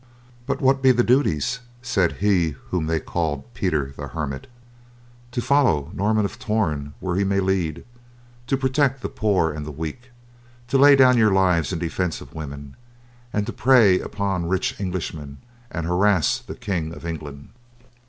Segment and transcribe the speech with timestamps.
[0.47, 4.47] "But what be the duties?" said he whom they called Peter the Hermit.
[5.31, 7.85] "To follow Norman of Torn where he may lead,
[8.47, 10.09] to protect the poor and the weak,
[10.69, 12.75] to lay down your lives in defence of woman,
[13.31, 15.37] and to prey upon rich Englishmen
[15.69, 17.49] and harass the King of England."